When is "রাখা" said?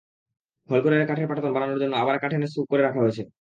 2.83-2.99